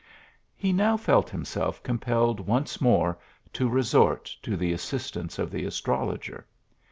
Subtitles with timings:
[0.55, 3.19] He now felt himself compelled once more
[3.53, 6.47] to re sort to the assistance of the astrologer.